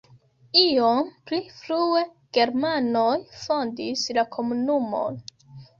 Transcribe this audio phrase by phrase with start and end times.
[0.61, 2.01] Iom pli frue
[2.39, 3.13] germanoj
[3.45, 5.27] fondis la komunumon.